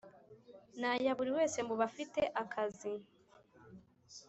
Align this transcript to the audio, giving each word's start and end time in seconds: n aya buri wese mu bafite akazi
n 0.79 0.81
aya 0.91 1.11
buri 1.17 1.31
wese 1.37 1.59
mu 1.67 1.75
bafite 1.81 2.21
akazi 2.43 2.91